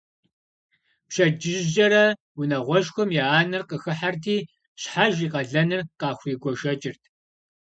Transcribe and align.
Пщэдджыжькӏэрэ 1.07 2.05
унагъуэшхуэм 2.39 3.09
я 3.23 3.25
анэр 3.39 3.63
къахыхьэрти, 3.69 4.37
щхьэж 4.81 5.15
и 5.25 5.27
къалэныр 5.33 5.81
къахуригуэшэкӏырт. 5.99 7.01